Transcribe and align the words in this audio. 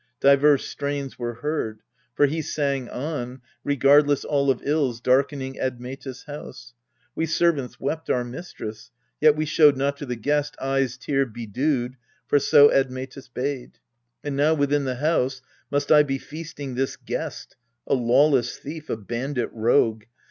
Diverse 0.19 0.65
strains 0.65 1.19
were 1.19 1.35
heard; 1.35 1.81
For 2.15 2.25
he 2.25 2.41
sang 2.41 2.89
on, 2.89 3.43
regardless 3.63 4.25
all 4.25 4.49
of 4.49 4.59
ills 4.65 4.99
Darkening 4.99 5.59
Admetus' 5.59 6.23
house; 6.23 6.73
we 7.13 7.27
servants 7.27 7.79
wept 7.79 8.09
Our 8.09 8.23
mistress: 8.23 8.89
yet 9.19 9.35
we 9.35 9.45
showed 9.45 9.77
not 9.77 9.97
to 9.97 10.07
the 10.07 10.15
guest 10.15 10.55
Eyes 10.59 10.97
tear 10.97 11.27
bedewed, 11.27 11.97
for 12.25 12.39
so 12.39 12.71
Admetus 12.73 13.27
bade. 13.27 13.77
And 14.23 14.35
now 14.35 14.55
within 14.55 14.85
the 14.85 14.95
house 14.95 15.43
must 15.69 15.91
I 15.91 16.01
be 16.01 16.17
feasting 16.17 16.73
This 16.73 16.95
guest 16.95 17.55
a 17.85 17.93
lawless 17.93 18.57
thief, 18.57 18.89
a 18.89 18.97
bandit 18.97 19.51
rogue 19.53 20.05